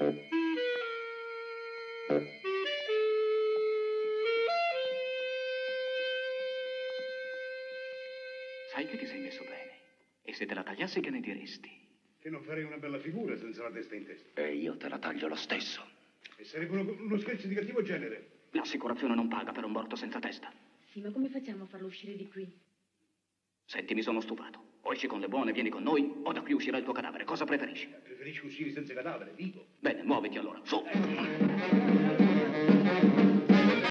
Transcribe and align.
Sai 0.00 0.16
che 8.86 8.96
ti 8.96 9.04
sei 9.04 9.20
messo 9.20 9.44
bene. 9.44 9.78
E 10.22 10.32
se 10.32 10.46
te 10.46 10.54
la 10.54 10.62
tagliassi 10.62 11.00
che 11.00 11.10
ne 11.10 11.20
diresti? 11.20 11.68
Che 12.18 12.30
non 12.30 12.42
farei 12.44 12.64
una 12.64 12.78
bella 12.78 12.98
figura 12.98 13.36
senza 13.36 13.62
la 13.62 13.70
testa 13.70 13.94
in 13.94 14.06
testa. 14.06 14.40
E 14.40 14.54
io 14.54 14.78
te 14.78 14.88
la 14.88 14.98
taglio 14.98 15.28
lo 15.28 15.34
stesso. 15.34 15.86
E 16.38 16.44
sarebbe 16.44 16.78
uno, 16.78 16.92
uno 16.92 17.18
scherzo 17.18 17.46
di 17.46 17.54
cattivo 17.54 17.82
genere. 17.82 18.46
L'assicurazione 18.52 19.14
non 19.14 19.28
paga 19.28 19.52
per 19.52 19.64
un 19.64 19.72
morto 19.72 19.96
senza 19.96 20.18
testa. 20.18 20.50
Sì, 20.86 21.02
ma 21.02 21.10
come 21.10 21.28
facciamo 21.28 21.64
a 21.64 21.66
farlo 21.66 21.88
uscire 21.88 22.16
di 22.16 22.26
qui? 22.26 22.50
Senti, 23.66 23.92
mi 23.92 24.00
sono 24.00 24.20
stufato. 24.20 24.78
O 24.80 24.94
esci 24.94 25.06
con 25.06 25.20
le 25.20 25.28
buone, 25.28 25.52
vieni 25.52 25.68
con 25.68 25.82
noi, 25.82 26.10
o 26.22 26.32
da 26.32 26.40
qui 26.40 26.54
uscirà 26.54 26.78
il 26.78 26.84
tuo 26.84 26.94
cadavere. 26.94 27.24
Cosa 27.24 27.44
preferisci? 27.44 28.09
preferisco 28.20 28.46
uscire 28.46 28.70
senza 28.70 28.92
cadavere, 28.92 29.32
dico. 29.34 29.64
Bene, 29.78 30.02
muoviti 30.02 30.36
allora, 30.36 30.60
su! 30.62 30.84
Eh. 30.86 31.49